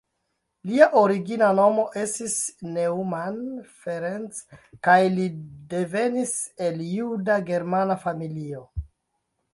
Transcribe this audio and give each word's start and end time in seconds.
Lia 0.67 0.85
origina 1.01 1.49
nomo 1.57 1.83
estis 2.03 2.37
Neumann 2.77 3.37
Ferenc 3.83 4.41
kaj 4.89 4.97
li 5.19 5.29
devenis 5.75 6.35
el 6.71 6.83
juda-germana 6.99 8.03
familio. 8.09 8.67